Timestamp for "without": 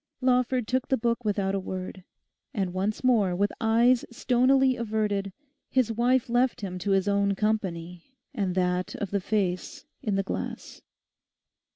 1.23-1.53